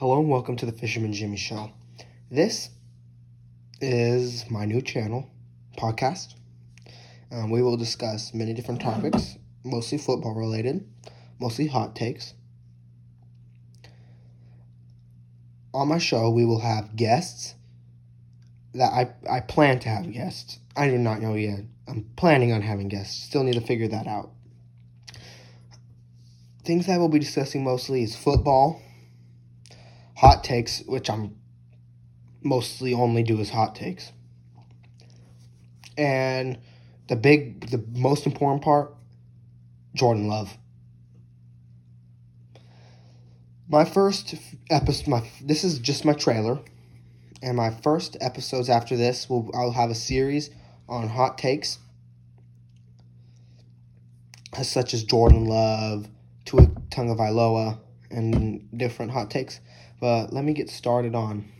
Hello 0.00 0.20
and 0.20 0.30
welcome 0.30 0.54
to 0.54 0.64
the 0.64 0.70
Fisherman 0.70 1.12
Jimmy 1.12 1.36
Show. 1.36 1.72
This 2.30 2.70
is 3.80 4.48
my 4.48 4.64
new 4.64 4.80
channel, 4.80 5.28
podcast. 5.76 6.34
Um, 7.32 7.50
we 7.50 7.62
will 7.62 7.76
discuss 7.76 8.32
many 8.32 8.54
different 8.54 8.80
topics, 8.80 9.38
mostly 9.64 9.98
football 9.98 10.36
related, 10.36 10.88
mostly 11.40 11.66
hot 11.66 11.96
takes. 11.96 12.34
On 15.74 15.88
my 15.88 15.98
show, 15.98 16.30
we 16.30 16.44
will 16.44 16.60
have 16.60 16.94
guests 16.94 17.56
that 18.74 18.92
I, 18.92 19.08
I 19.28 19.40
plan 19.40 19.80
to 19.80 19.88
have 19.88 20.12
guests. 20.12 20.60
I 20.76 20.90
do 20.90 20.96
not 20.96 21.20
know 21.20 21.34
yet. 21.34 21.64
I'm 21.88 22.08
planning 22.14 22.52
on 22.52 22.62
having 22.62 22.86
guests. 22.86 23.20
Still 23.24 23.42
need 23.42 23.54
to 23.54 23.60
figure 23.60 23.88
that 23.88 24.06
out. 24.06 24.30
Things 26.64 26.86
that 26.86 27.00
we'll 27.00 27.08
be 27.08 27.18
discussing 27.18 27.64
mostly 27.64 28.04
is 28.04 28.14
football 28.14 28.80
hot 30.18 30.42
takes, 30.42 30.82
which 30.86 31.08
I'm 31.08 31.36
mostly 32.42 32.92
only 32.92 33.22
do 33.22 33.40
as 33.40 33.50
hot 33.50 33.76
takes. 33.76 34.10
And 35.96 36.58
the 37.06 37.14
big, 37.14 37.70
the 37.70 37.84
most 37.94 38.26
important 38.26 38.62
part, 38.62 38.94
Jordan 39.94 40.26
Love. 40.26 40.58
My 43.68 43.84
first 43.84 44.34
episode, 44.70 45.06
my 45.08 45.22
this 45.40 45.62
is 45.62 45.78
just 45.78 46.04
my 46.04 46.14
trailer, 46.14 46.58
and 47.40 47.56
my 47.56 47.70
first 47.70 48.16
episodes 48.20 48.68
after 48.68 48.96
this 48.96 49.28
will 49.28 49.50
I'll 49.54 49.72
have 49.72 49.90
a 49.90 49.94
series 49.94 50.50
on 50.88 51.08
hot 51.08 51.38
takes, 51.38 51.78
such 54.62 54.94
as 54.94 55.04
Jordan 55.04 55.44
Love, 55.44 56.08
Tua 56.44 56.66
Tagovailoa, 56.90 57.78
and 58.10 58.68
different 58.76 59.12
hot 59.12 59.30
takes. 59.30 59.60
But 60.00 60.32
let 60.32 60.44
me 60.44 60.52
get 60.52 60.70
started 60.70 61.14
on 61.14 61.50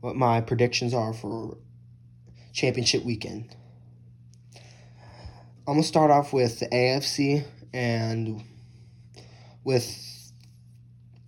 what 0.00 0.16
my 0.16 0.40
predictions 0.40 0.92
are 0.92 1.12
for 1.12 1.56
championship 2.52 3.04
weekend. 3.04 3.54
I'm 5.66 5.74
gonna 5.74 5.82
start 5.82 6.10
off 6.10 6.32
with 6.32 6.58
the 6.58 6.66
AFC 6.66 7.44
and 7.72 8.42
with 9.64 10.32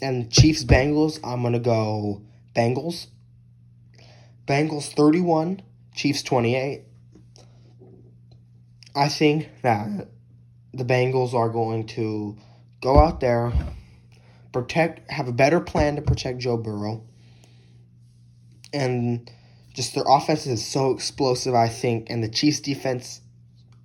and 0.03 0.31
Chiefs 0.31 0.65
Bengals. 0.65 1.21
I'm 1.25 1.43
gonna 1.43 1.61
go 1.61 2.23
Bengals. 2.55 3.07
Bengals 4.47 4.93
31, 4.93 5.63
Chiefs 5.95 6.23
28. 6.23 6.83
I 8.95 9.09
think 9.09 9.49
that 9.63 10.09
the 10.75 10.85
Bengals 10.85 11.33
are 11.33 11.49
going 11.49 11.87
to 11.89 12.37
go 12.83 12.99
out 12.99 13.21
there 13.21 13.53
protect, 14.55 15.11
have 15.11 15.29
a 15.29 15.33
better 15.33 15.61
plan 15.61 15.97
to 15.97 16.03
protect 16.03 16.39
Joe 16.39 16.57
Burrow. 16.57 17.03
And 18.73 19.31
just 19.75 19.95
their 19.95 20.05
offense 20.07 20.47
is 20.47 20.65
so 20.65 20.93
explosive, 20.93 21.55
I 21.55 21.69
think, 21.69 22.09
and 22.09 22.23
the 22.23 22.29
Chiefs' 22.29 22.61
defense, 22.61 23.21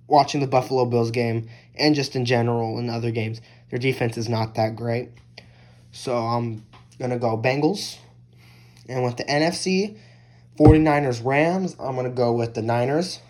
watching 0.06 0.40
the 0.40 0.46
Buffalo 0.46 0.84
Bills 0.86 1.10
game, 1.10 1.48
and 1.74 1.94
just 1.94 2.14
in 2.16 2.24
general 2.24 2.78
in 2.78 2.88
other 2.88 3.10
games, 3.10 3.40
their 3.70 3.78
defense 3.78 4.16
is 4.16 4.28
not 4.28 4.54
that 4.54 4.76
great. 4.76 5.10
So 5.90 6.16
I'm 6.16 6.64
going 6.98 7.10
to 7.10 7.18
go 7.18 7.36
Bengals. 7.36 7.98
And 8.88 9.04
with 9.04 9.16
the 9.16 9.24
NFC, 9.24 9.98
49ers 10.58 11.24
Rams, 11.24 11.74
I'm 11.80 11.94
going 11.94 12.06
to 12.06 12.12
go 12.12 12.32
with 12.32 12.54
the 12.54 12.62
Niners. 12.62 13.20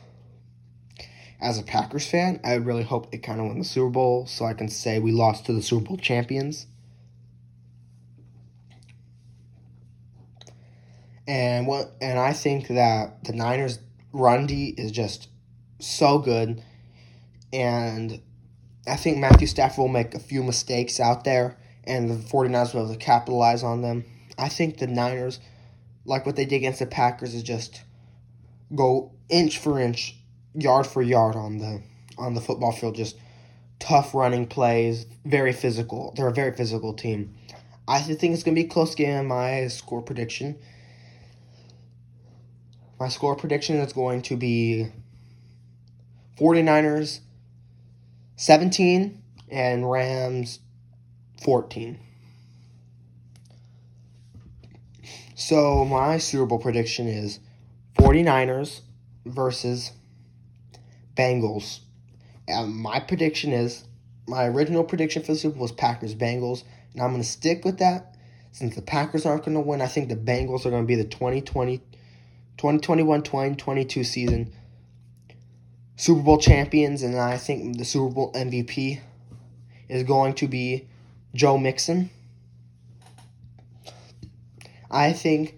As 1.40 1.58
a 1.58 1.62
Packers 1.62 2.06
fan, 2.06 2.38
I 2.44 2.54
really 2.54 2.82
hope 2.82 3.10
they 3.10 3.16
kind 3.16 3.40
of 3.40 3.46
win 3.46 3.58
the 3.58 3.64
Super 3.64 3.88
Bowl 3.88 4.26
so 4.26 4.44
I 4.44 4.52
can 4.52 4.68
say 4.68 4.98
we 4.98 5.10
lost 5.10 5.46
to 5.46 5.54
the 5.54 5.62
Super 5.62 5.86
Bowl 5.86 5.96
champions. 5.96 6.66
And 11.30 11.68
what 11.68 11.92
and 12.00 12.18
I 12.18 12.32
think 12.32 12.66
that 12.66 13.22
the 13.22 13.32
Niners 13.32 13.78
run 14.12 14.48
D 14.48 14.74
is 14.76 14.90
just 14.90 15.28
so 15.78 16.18
good. 16.18 16.60
And 17.52 18.20
I 18.84 18.96
think 18.96 19.18
Matthew 19.18 19.46
Stafford 19.46 19.78
will 19.78 19.86
make 19.86 20.16
a 20.16 20.18
few 20.18 20.42
mistakes 20.42 20.98
out 20.98 21.22
there 21.22 21.56
and 21.84 22.10
the 22.10 22.16
49ers 22.16 22.74
will 22.74 22.80
be 22.80 22.86
able 22.86 22.94
to 22.94 22.98
capitalize 22.98 23.62
on 23.62 23.80
them. 23.80 24.04
I 24.38 24.48
think 24.48 24.78
the 24.78 24.88
Niners, 24.88 25.38
like 26.04 26.26
what 26.26 26.34
they 26.34 26.44
did 26.44 26.56
against 26.56 26.80
the 26.80 26.86
Packers, 26.86 27.32
is 27.32 27.44
just 27.44 27.80
go 28.74 29.12
inch 29.28 29.56
for 29.58 29.78
inch, 29.78 30.16
yard 30.52 30.84
for 30.84 31.00
yard 31.00 31.36
on 31.36 31.58
the 31.58 31.80
on 32.18 32.34
the 32.34 32.40
football 32.40 32.72
field. 32.72 32.96
Just 32.96 33.16
tough 33.78 34.16
running 34.16 34.48
plays, 34.48 35.06
very 35.24 35.52
physical. 35.52 36.12
They're 36.16 36.26
a 36.26 36.34
very 36.34 36.56
physical 36.56 36.92
team. 36.92 37.36
I 37.86 38.00
think 38.00 38.34
it's 38.34 38.42
gonna 38.42 38.56
be 38.56 38.64
a 38.64 38.68
close 38.68 38.96
game. 38.96 39.28
My 39.28 39.68
score 39.68 40.02
prediction 40.02 40.58
my 43.00 43.08
score 43.08 43.34
prediction 43.34 43.76
is 43.76 43.94
going 43.94 44.20
to 44.20 44.36
be 44.36 44.86
49ers 46.38 47.20
17 48.36 49.22
and 49.50 49.90
Rams 49.90 50.60
14. 51.42 51.98
So 55.34 55.86
my 55.86 56.18
Super 56.18 56.44
Bowl 56.44 56.58
prediction 56.58 57.08
is 57.08 57.40
49ers 57.98 58.82
versus 59.24 59.92
Bengals. 61.16 61.80
And 62.46 62.74
my 62.76 63.00
prediction 63.00 63.52
is 63.54 63.84
my 64.28 64.44
original 64.44 64.84
prediction 64.84 65.22
for 65.22 65.32
the 65.32 65.38
Super 65.38 65.54
Bowl 65.54 65.62
was 65.62 65.72
Packers 65.72 66.14
Bengals, 66.14 66.64
and 66.92 67.02
I'm 67.02 67.10
going 67.10 67.22
to 67.22 67.28
stick 67.28 67.64
with 67.64 67.78
that 67.78 68.16
since 68.52 68.74
the 68.74 68.82
Packers 68.82 69.24
aren't 69.24 69.44
going 69.44 69.54
to 69.54 69.60
win. 69.60 69.80
I 69.80 69.86
think 69.86 70.10
the 70.10 70.16
Bengals 70.16 70.66
are 70.66 70.70
going 70.70 70.82
to 70.82 70.86
be 70.86 70.96
the 70.96 71.04
2020 71.04 71.80
2021-2022 72.60 74.04
season 74.04 74.52
Super 75.96 76.22
Bowl 76.22 76.38
champions, 76.38 77.02
and 77.02 77.16
I 77.16 77.36
think 77.36 77.76
the 77.76 77.84
Super 77.84 78.14
Bowl 78.14 78.32
MVP 78.32 79.00
is 79.88 80.02
going 80.04 80.34
to 80.34 80.48
be 80.48 80.88
Joe 81.34 81.58
Mixon. 81.58 82.10
I 84.90 85.12
think 85.12 85.56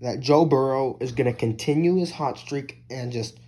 that 0.00 0.20
Joe 0.20 0.44
Burrow 0.44 0.96
is 1.00 1.12
going 1.12 1.26
to 1.26 1.38
continue 1.38 1.96
his 1.96 2.12
hot 2.12 2.38
streak 2.38 2.82
and 2.88 3.12
just 3.12 3.38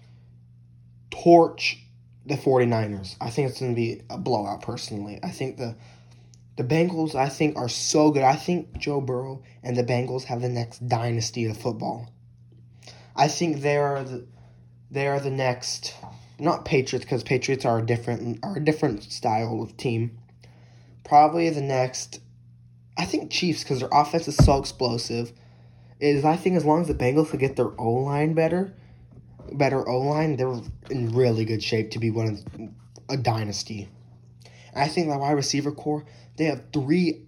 torch 1.11 1.79
the 2.27 2.35
49ers. 2.35 3.17
I 3.21 3.31
think 3.31 3.51
it's 3.51 3.61
going 3.61 3.73
to 3.73 3.77
be 3.77 4.03
a 4.11 4.19
blowout 4.19 4.63
personally. 4.63 5.19
I 5.23 5.31
think 5.31 5.57
the 5.57 5.77
the 6.57 6.65
Bengals 6.65 7.15
I 7.15 7.29
think 7.29 7.57
are 7.57 7.69
so 7.69 8.11
good. 8.11 8.23
I 8.23 8.37
think 8.37 8.79
Joe 8.79 9.01
Burrow 9.01 9.43
and 9.63 9.77
the 9.77 9.85
Bengals 9.85 10.25
have 10.25 10.43
the 10.43 10.49
next 10.49 10.87
dynasty 10.87 11.47
of 11.47 11.57
football. 11.57 12.13
I 13.15 13.29
think 13.29 13.61
they 13.61 13.77
are 13.77 14.03
the, 14.03 14.27
they 14.91 15.07
are 15.07 15.21
the 15.21 15.31
next 15.31 15.95
not 16.39 16.65
Patriots 16.65 17.05
because 17.05 17.23
Patriots 17.23 17.65
are 17.65 17.79
a 17.79 17.87
different 17.87 18.41
are 18.43 18.57
a 18.57 18.65
different 18.65 19.05
style 19.05 19.63
of 19.63 19.77
team. 19.77 20.19
Probably 21.05 21.49
the 21.51 21.61
next 21.61 22.21
I 22.97 23.05
think 23.05 23.31
Chiefs 23.31 23.63
because 23.63 23.81
their 23.81 23.89
offense 23.93 24.29
is 24.29 24.37
so 24.37 24.59
explosive. 24.59 25.33
Is 26.01 26.25
I 26.25 26.37
think 26.37 26.57
as 26.57 26.65
long 26.65 26.81
as 26.81 26.89
the 26.89 26.95
Bengals 26.95 27.31
could 27.31 27.41
get 27.41 27.57
their 27.57 27.81
O 27.81 27.93
line 27.93 28.35
better, 28.35 28.75
better 29.53 29.89
O 29.89 30.01
line, 30.01 30.37
they're 30.37 30.61
in 30.91 31.15
really 31.15 31.45
good 31.45 31.63
shape 31.63 31.93
to 31.93 31.99
be 31.99 32.11
one 32.11 32.29
of 32.29 32.71
a 33.09 33.17
dynasty. 33.17 33.89
I 34.75 34.89
think 34.89 35.09
the 35.09 35.19
wide 35.19 35.33
receiver 35.33 35.71
corps 35.71 36.05
they 36.37 36.45
have 36.45 36.63
three, 36.73 37.25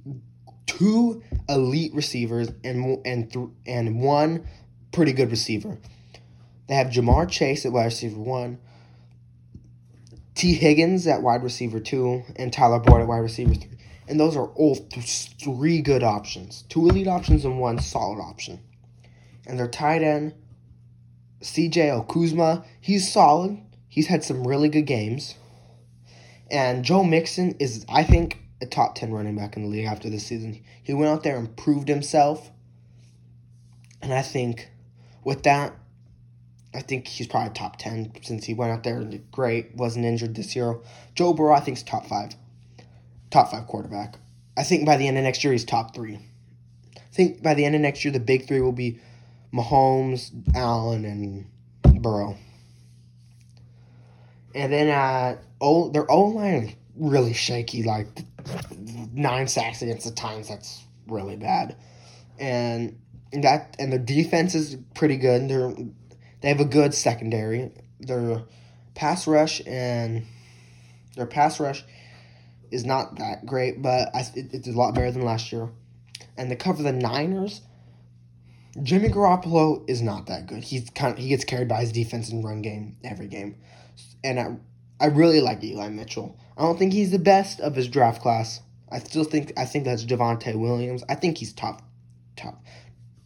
two 0.66 1.22
elite 1.48 1.94
receivers 1.94 2.48
and 2.64 3.06
and 3.06 3.32
th- 3.32 3.48
and 3.66 4.00
one 4.00 4.46
pretty 4.94 5.12
good 5.12 5.31
receiver. 5.31 5.77
They 6.69 6.75
have 6.75 6.87
Ja'Marr 6.87 7.28
Chase 7.28 7.66
at 7.66 7.72
wide 7.72 7.87
receiver 7.87 8.19
one, 8.19 8.59
Tee 10.34 10.55
Higgins 10.55 11.06
at 11.06 11.22
wide 11.22 11.43
receiver 11.43 11.81
two, 11.81 12.22
and 12.37 12.53
Tyler 12.53 12.78
Boyd 12.78 13.03
at 13.03 13.09
wide 13.09 13.19
receiver 13.19 13.55
three. 13.55 13.78
And 14.09 14.21
those 14.21 14.37
are 14.37 14.47
all 14.49 14.77
th- 14.77 15.32
three 15.43 15.81
good 15.81 16.03
options. 16.03 16.62
Two 16.69 16.88
elite 16.88 17.09
options 17.09 17.44
and 17.44 17.58
one 17.58 17.79
solid 17.81 18.20
option. 18.20 18.61
And 19.46 19.58
their 19.58 19.69
tight 19.69 20.02
end, 20.02 20.35
CJ 21.40 22.06
Uzomah, 22.06 22.64
he's 22.81 23.11
solid. 23.11 23.58
He's 23.88 24.06
had 24.08 24.25
some 24.25 24.47
really 24.47 24.69
good 24.69 24.87
games. 24.87 25.35
And 26.50 26.85
Joe 26.85 27.02
Mixon 27.02 27.56
is, 27.58 27.85
I 27.88 28.05
think, 28.05 28.40
a 28.61 28.67
top 28.67 28.94
10 28.94 29.12
running 29.12 29.37
back 29.37 29.56
in 29.56 29.62
the 29.62 29.69
league 29.69 29.87
after 29.87 30.11
this 30.11 30.26
season. 30.26 30.62
He 30.82 30.94
went 30.94 31.11
out 31.11 31.23
there 31.23 31.37
and 31.37 31.56
proved 31.56 31.88
himself. 31.88 32.50
And 34.02 34.12
I 34.12 34.23
think 34.23 34.69
with 35.25 35.43
that, 35.44 35.75
I 36.75 36.81
think 36.81 37.06
he's 37.06 37.26
probably 37.26 37.53
top 37.55 37.76
10 37.79 38.12
since 38.23 38.44
he 38.44 38.55
went 38.55 38.73
out 38.73 38.82
there 38.82 38.97
and 38.97 39.11
did 39.11 39.31
great, 39.31 39.75
wasn't 39.76 40.05
injured 40.05 40.35
this 40.35 40.56
year. 40.56 40.79
Joe 41.15 41.32
Burrow, 41.32 41.55
I 41.55 41.61
think, 41.61 41.79
is 41.79 41.82
top 41.82 42.06
five. 42.06 42.35
Top 43.31 43.50
five 43.50 43.67
quarterback. 43.67 44.17
I 44.56 44.65
think 44.65 44.85
by 44.85 44.97
the 44.97 45.06
end 45.06 45.17
of 45.17 45.25
next 45.25 45.43
year, 45.44 45.53
he's 45.53 45.65
top 45.65 45.94
three. 45.94 46.19
I 46.97 47.00
think 47.12 47.43
by 47.43 47.55
the 47.55 47.65
end 47.65 47.75
of 47.75 47.81
next 47.81 48.05
year, 48.05 48.12
the 48.12 48.21
big 48.21 48.47
three 48.47 48.61
will 48.61 48.73
be 48.73 49.00
Mahomes, 49.53 50.31
Allen, 50.55 51.05
and 51.05 52.03
Burrow. 52.03 52.37
And 54.55 54.73
then 54.73 54.88
uh, 54.88 55.37
oh, 55.61 55.91
their 55.91 56.11
O 56.11 56.26
line 56.26 56.55
is 56.65 56.75
really 56.97 57.32
shaky. 57.32 57.82
Like 57.82 58.06
nine 59.12 59.49
sacks 59.49 59.82
against 59.82 60.06
the 60.06 60.12
Titans. 60.12 60.49
That's 60.49 60.85
really 61.09 61.37
bad, 61.37 61.76
and 62.38 62.99
that 63.32 63.76
and 63.79 63.93
their 63.93 63.99
defense 63.99 64.55
is 64.55 64.76
pretty 64.94 65.17
good. 65.17 65.49
They're 65.49 65.75
they 66.41 66.49
have 66.49 66.61
a 66.61 66.65
good 66.65 66.94
secondary. 66.94 67.73
Their 68.00 68.43
pass 68.94 69.26
rush 69.26 69.62
and 69.67 70.26
their 71.17 71.26
pass 71.26 71.59
rush 71.59 71.85
is 72.71 72.85
not 72.85 73.17
that 73.19 73.47
great, 73.47 73.81
but 73.81 74.15
I, 74.15 74.21
it, 74.35 74.53
it's 74.53 74.69
a 74.69 74.73
lot 74.73 74.94
better 74.94 75.11
than 75.11 75.23
last 75.23 75.53
year. 75.53 75.71
And 76.37 76.50
to 76.50 76.56
cover 76.56 76.82
the 76.82 76.93
Niners, 76.93 77.61
Jimmy 78.82 79.09
Garoppolo 79.09 79.88
is 79.88 80.03
not 80.03 80.26
that 80.26 80.47
good. 80.47 80.65
He's 80.65 80.91
kind 80.91 81.12
of, 81.12 81.19
he 81.19 81.29
gets 81.29 81.44
carried 81.44 81.69
by 81.69 81.81
his 81.81 81.93
defense 81.93 82.31
and 82.31 82.44
run 82.44 82.62
game 82.62 82.97
every 83.05 83.29
game, 83.29 83.56
and 84.23 84.41
I 84.41 84.56
I 85.00 85.06
really 85.06 85.41
like 85.41 85.62
Eli 85.62 85.88
Mitchell. 85.88 86.38
I 86.56 86.62
don't 86.62 86.79
think 86.79 86.93
he's 86.93 87.11
the 87.11 87.19
best 87.19 87.61
of 87.61 87.75
his 87.76 87.88
draft 87.88 88.23
class. 88.23 88.61
I 88.91 88.99
still 88.99 89.25
think 89.25 89.53
I 89.56 89.65
think 89.65 89.85
that's 89.85 90.05
Javonte 90.05 90.59
Williams. 90.59 91.05
I 91.09 91.15
think 91.15 91.38
he's 91.38 91.53
top 91.53 91.82
top 92.37 92.62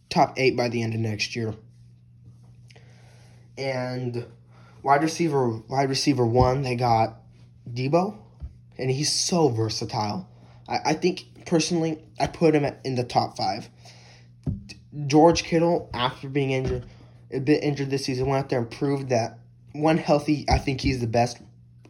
top 0.09 0.33
eight 0.37 0.55
by 0.55 0.69
the 0.69 0.81
end 0.81 0.93
of 0.93 0.99
next 0.99 1.35
year. 1.35 1.53
And 3.57 4.25
wide 4.83 5.03
receiver 5.03 5.49
wide 5.67 5.89
receiver 5.89 6.25
one, 6.25 6.61
they 6.61 6.75
got 6.75 7.21
Deebo, 7.69 8.17
and 8.77 8.89
he's 8.89 9.11
so 9.11 9.49
versatile. 9.49 10.29
I, 10.67 10.79
I 10.85 10.93
think 10.93 11.45
personally 11.45 12.03
I 12.19 12.27
put 12.27 12.55
him 12.55 12.65
in 12.83 12.95
the 12.95 13.03
top 13.03 13.37
five. 13.37 13.69
George 15.07 15.43
Kittle, 15.43 15.89
after 15.93 16.29
being 16.29 16.51
injured 16.51 16.85
a 17.31 17.39
bit 17.39 17.63
injured 17.63 17.89
this 17.89 18.05
season, 18.05 18.27
went 18.27 18.45
out 18.45 18.49
there 18.49 18.59
and 18.59 18.71
proved 18.71 19.09
that 19.09 19.39
one 19.73 19.97
healthy, 19.97 20.45
I 20.49 20.57
think 20.57 20.81
he's 20.81 20.99
the 20.99 21.07
best 21.07 21.37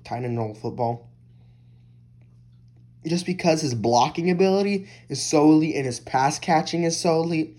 tight 0.04 0.18
end 0.18 0.26
in 0.26 0.38
all 0.38 0.54
football. 0.54 1.10
Just 3.06 3.26
because 3.26 3.62
his 3.62 3.74
blocking 3.74 4.30
ability 4.30 4.90
is 5.08 5.22
so 5.22 5.44
elite 5.44 5.76
and 5.76 5.86
his 5.86 6.02
pass 6.02 6.38
catching 6.38 6.84
is 6.84 6.98
so 6.98 7.24
elite, 7.24 7.58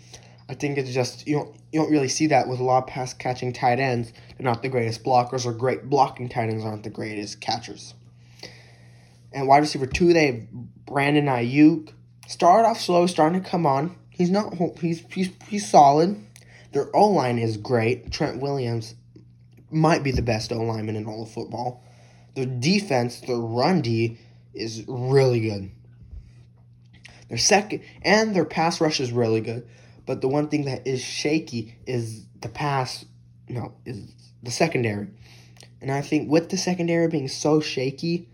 I 0.50 0.55
think 0.55 0.79
it's 0.79 0.93
just 0.93 1.29
you 1.29 1.37
don't 1.37 1.55
you 1.70 1.81
don't 1.81 1.93
really 1.93 2.08
see 2.08 2.26
that 2.26 2.49
with 2.49 2.58
a 2.58 2.64
lot 2.64 2.82
of 2.82 2.88
pass 2.88 3.14
catching 3.14 3.52
tight 3.52 3.79
ends. 3.79 4.12
They're 4.37 4.44
not 4.44 4.62
the 4.62 4.69
greatest 4.69 5.05
blockers, 5.05 5.47
or 5.47 5.52
great 5.52 5.88
blocking 5.88 6.29
tight 6.29 6.50
ends 6.50 6.64
aren't 6.64 6.82
the 6.82 6.91
greatest 6.91 7.41
catchers. 7.41 7.94
And 9.32 9.47
wide 9.47 9.58
receiver 9.58 9.87
two, 9.87 10.12
they 10.12 10.26
have 10.26 10.50
Brandon 10.50 11.26
Aiyuk. 11.26 11.93
Started 12.26 12.67
off 12.67 12.81
slow, 12.81 13.06
starting 13.06 13.41
to 13.41 13.49
come 13.49 13.64
on. 13.64 13.94
He's 14.11 14.29
not 14.29 14.52
he's 14.81 15.05
he's 15.12 15.31
he's 15.47 15.70
solid. 15.70 16.20
Their 16.73 16.94
O 16.97 17.06
line 17.06 17.38
is 17.38 17.56
great. 17.56 18.11
Trent 18.11 18.41
Williams 18.41 18.97
might 19.70 20.02
be 20.02 20.11
the 20.11 20.20
best 20.20 20.50
O 20.50 20.61
lineman 20.61 20.97
in 20.97 21.06
all 21.06 21.23
of 21.23 21.31
football. 21.31 21.85
Their 22.35 22.47
defense, 22.47 23.20
their 23.20 23.37
run 23.37 23.82
D, 23.82 24.19
is 24.52 24.85
really 24.88 25.38
good. 25.38 25.70
Their 27.29 27.38
second 27.38 27.82
and 28.02 28.35
their 28.35 28.44
pass 28.44 28.81
rush 28.81 28.99
is 28.99 29.12
really 29.12 29.41
good. 29.41 29.69
But 30.06 30.20
the 30.20 30.29
one 30.29 30.49
thing 30.49 30.64
that 30.64 30.87
is 30.87 31.00
shaky 31.00 31.76
is 31.87 32.25
the 32.41 32.49
pass, 32.49 33.05
no, 33.49 33.75
is 33.85 34.12
the 34.43 34.50
secondary. 34.50 35.08
And 35.81 35.91
I 35.91 36.00
think 36.00 36.31
with 36.31 36.50
the 36.50 36.56
secondary 36.56 37.08
being 37.08 37.29
so 37.29 37.61
shaky, 37.61 38.29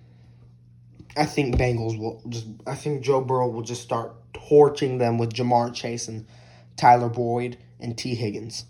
I 1.16 1.26
think 1.26 1.56
Bengals 1.56 1.98
will 1.98 2.22
just, 2.28 2.46
I 2.66 2.74
think 2.74 3.02
Joe 3.02 3.20
Burrow 3.20 3.48
will 3.48 3.62
just 3.62 3.82
start 3.82 4.14
torching 4.32 4.98
them 4.98 5.18
with 5.18 5.32
Ja'Marr 5.32 5.72
Chase 5.74 6.08
and 6.08 6.26
Tyler 6.76 7.08
Boyd 7.08 7.56
and 7.80 7.96
Tee 7.96 8.14
Higgins. 8.14 8.64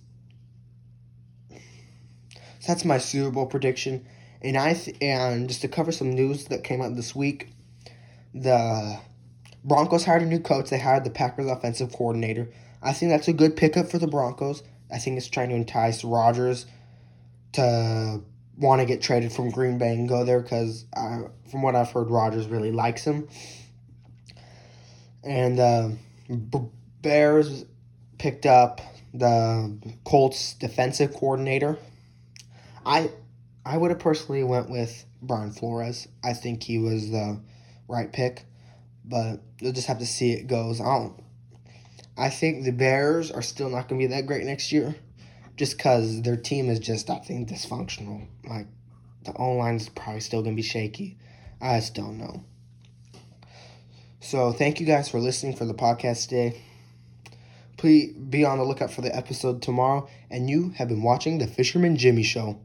So 1.50 2.72
that's 2.72 2.84
my 2.84 2.98
Super 2.98 3.30
Bowl 3.30 3.46
prediction. 3.46 4.06
And 4.42 4.56
I 4.56 4.74
th- 4.74 4.96
and 5.00 5.48
just 5.48 5.62
to 5.62 5.68
cover 5.68 5.92
some 5.92 6.10
news 6.10 6.46
that 6.46 6.62
came 6.64 6.82
out 6.82 6.94
this 6.94 7.14
week, 7.14 7.48
the 8.34 8.98
Broncos 9.64 10.04
hired 10.04 10.22
a 10.22 10.26
new 10.26 10.40
coach. 10.40 10.70
They 10.70 10.78
hired 10.78 11.04
the 11.04 11.10
Packers 11.10 11.46
offensive 11.46 11.92
coordinator. 11.92 12.48
I 12.82 12.92
think 12.92 13.10
that's 13.10 13.28
a 13.28 13.32
good 13.32 13.56
pickup 13.56 13.90
for 13.90 13.98
the 13.98 14.06
Broncos. 14.06 14.62
I 14.92 14.98
think 14.98 15.16
it's 15.16 15.28
trying 15.28 15.48
to 15.50 15.56
entice 15.56 16.04
Rodgers 16.04 16.66
to 17.52 18.20
want 18.56 18.80
to 18.80 18.86
get 18.86 19.02
traded 19.02 19.32
from 19.32 19.50
Green 19.50 19.78
Bay 19.78 19.92
and 19.92 20.08
go 20.08 20.24
there 20.24 20.40
because, 20.40 20.84
from 21.50 21.62
what 21.62 21.74
I've 21.74 21.90
heard, 21.90 22.10
Rodgers 22.10 22.46
really 22.46 22.72
likes 22.72 23.04
him. 23.04 23.28
And 25.24 25.58
uh, 25.58 25.88
Bears 27.02 27.64
picked 28.18 28.46
up 28.46 28.80
the 29.12 29.96
Colts 30.04 30.54
defensive 30.54 31.14
coordinator. 31.14 31.78
I 32.84 33.10
I 33.64 33.76
would 33.76 33.90
have 33.90 33.98
personally 33.98 34.44
went 34.44 34.70
with 34.70 35.04
Brian 35.20 35.50
Flores. 35.50 36.06
I 36.22 36.34
think 36.34 36.62
he 36.62 36.78
was 36.78 37.10
the 37.10 37.40
right 37.88 38.12
pick, 38.12 38.44
but 39.04 39.40
you'll 39.60 39.72
just 39.72 39.88
have 39.88 39.98
to 39.98 40.06
see 40.06 40.32
it 40.32 40.46
goes. 40.46 40.80
I 40.80 40.84
don't 40.84 41.20
I 42.16 42.30
think 42.30 42.64
the 42.64 42.72
Bears 42.72 43.30
are 43.30 43.42
still 43.42 43.68
not 43.68 43.88
going 43.88 44.00
to 44.00 44.08
be 44.08 44.14
that 44.14 44.26
great 44.26 44.44
next 44.44 44.72
year 44.72 44.94
just 45.56 45.76
because 45.76 46.22
their 46.22 46.36
team 46.36 46.70
is 46.70 46.78
just, 46.78 47.10
I 47.10 47.18
think, 47.18 47.48
dysfunctional. 47.48 48.26
Like, 48.48 48.66
the 49.24 49.34
O 49.34 49.52
line 49.52 49.76
is 49.76 49.88
probably 49.88 50.20
still 50.20 50.42
going 50.42 50.54
to 50.54 50.62
be 50.62 50.66
shaky. 50.66 51.18
I 51.60 51.78
just 51.78 51.94
don't 51.94 52.18
know. 52.18 52.44
So, 54.20 54.52
thank 54.52 54.80
you 54.80 54.86
guys 54.86 55.08
for 55.08 55.18
listening 55.18 55.56
for 55.56 55.64
the 55.64 55.74
podcast 55.74 56.28
today. 56.28 56.60
Please 57.76 58.12
be 58.12 58.44
on 58.44 58.58
the 58.58 58.64
lookout 58.64 58.90
for 58.90 59.02
the 59.02 59.14
episode 59.14 59.60
tomorrow. 59.60 60.08
And 60.30 60.48
you 60.48 60.70
have 60.76 60.88
been 60.88 61.02
watching 61.02 61.38
The 61.38 61.46
Fisherman 61.46 61.96
Jimmy 61.96 62.22
Show. 62.22 62.58